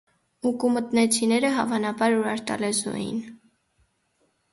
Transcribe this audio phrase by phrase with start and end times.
[0.51, 3.21] Ուկումտնեցիները, հավանաբար, ուրարտալեզու էին։